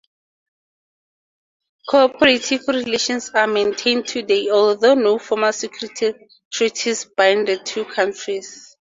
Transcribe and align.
Cooperative 1.87 2.63
relations 2.67 3.29
are 3.35 3.45
maintained 3.45 4.07
today, 4.07 4.49
although 4.49 4.95
no 4.95 5.19
formal 5.19 5.53
security 5.53 6.13
treaties 6.51 7.05
bind 7.05 7.47
the 7.47 7.59
two 7.59 7.85
countries. 7.85 8.75